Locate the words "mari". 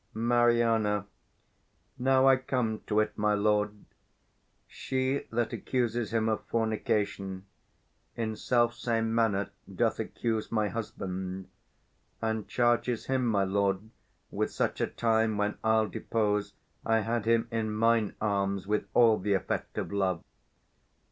0.15-0.63